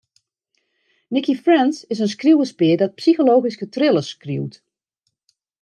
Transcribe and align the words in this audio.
Nicci 1.13 1.35
French 1.43 1.77
is 1.91 1.99
in 2.03 2.09
skriuwerspear 2.13 2.77
dat 2.79 2.97
psychologyske 3.01 3.69
thrillers 3.73 4.09
skriuwt. 4.13 4.55